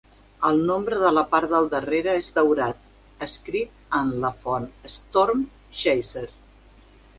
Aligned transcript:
El 0.47 0.59
nombre 0.69 1.01
de 1.01 1.11
la 1.17 1.23
part 1.33 1.51
del 1.51 1.69
darrere 1.73 2.15
és 2.21 2.31
daurat, 2.37 2.81
escrit 3.27 3.85
amb 4.01 4.19
la 4.25 4.33
font 4.47 4.67
Storm 4.97 5.47
Chaser. 5.85 6.27